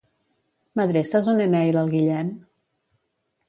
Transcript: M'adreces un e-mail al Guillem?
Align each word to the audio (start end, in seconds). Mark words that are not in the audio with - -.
M'adreces 0.79 1.29
un 1.35 1.45
e-mail 1.47 1.79
al 1.85 1.95
Guillem? 1.95 2.35